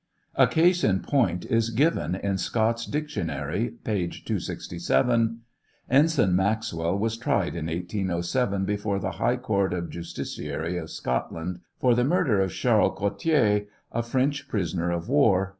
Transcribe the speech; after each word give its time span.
A 0.35 0.47
case 0.47 0.83
in 0.83 1.01
point 1.01 1.45
is 1.45 1.69
given 1.69 2.15
in 2.15 2.39
Scott's 2.39 2.87
Dictionary, 2.87 3.75
(page 3.83 4.25
267:) 4.25 5.41
Ensiga 5.91 6.31
Maxwell 6.33 6.97
was 6.97 7.17
tried 7.19 7.55
in] 7.55 7.69
807, 7.69 8.65
before 8.65 8.97
the 8.97 9.11
High 9.11 9.37
Courtof 9.37 9.91
Justiciary 9.91 10.79
of 10.81 10.89
Scotland, 10.89 11.59
for 11.79 11.93
the 11.93 12.03
murder 12.03 12.41
of 12.41 12.51
Charles 12.51 12.97
Cottier, 12.99 13.67
a 13.91 14.01
French 14.01 14.47
prisoner 14.47 14.89
of 14.89 15.07
war. 15.07 15.49